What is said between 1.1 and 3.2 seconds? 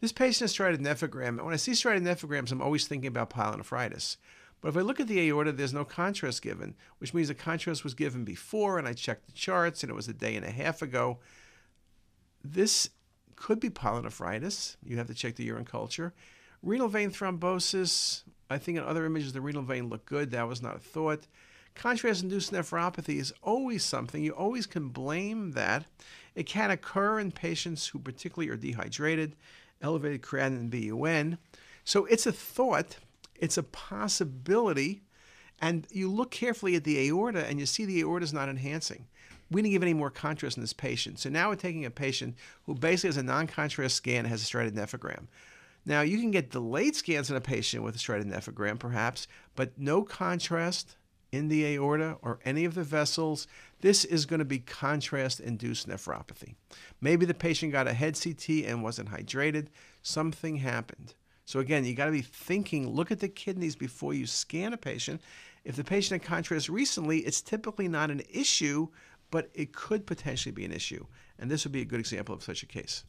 and when I see striated nephrograms, I'm always thinking